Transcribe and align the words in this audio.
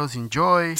Enjoy. 0.00 0.76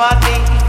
I 0.00 0.14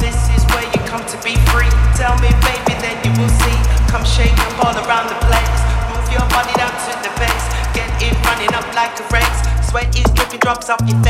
this 0.01 0.17
is 0.33 0.41
where 0.49 0.65
you 0.65 0.81
come 0.89 1.05
to 1.05 1.17
be 1.21 1.37
free. 1.53 1.69
Tell 1.93 2.17
me, 2.17 2.33
baby, 2.49 2.73
then 2.81 2.97
you 3.05 3.13
will 3.21 3.29
see. 3.29 3.57
Come 3.85 4.03
shake 4.03 4.33
all 4.57 4.73
around 4.73 5.05
the 5.05 5.19
place. 5.29 5.61
Move 5.93 6.09
your 6.09 6.25
body 6.33 6.53
down 6.57 6.73
to 6.73 6.91
the 7.05 7.13
bass. 7.21 7.45
Get 7.77 7.85
it 8.01 8.17
running 8.25 8.49
up 8.57 8.65
like 8.73 8.89
a 8.97 9.05
race. 9.13 9.69
Sweat 9.69 9.93
is 9.93 10.09
dripping, 10.17 10.39
drops 10.39 10.69
off 10.71 10.81
your 10.89 10.97
face. 11.03 11.08